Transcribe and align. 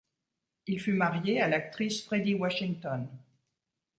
Il 0.65 0.79
fut 0.79 0.93
marié 0.93 1.41
à 1.41 1.47
l'actrice 1.47 2.03
Fredi 2.03 2.33
Washington. 2.33 3.07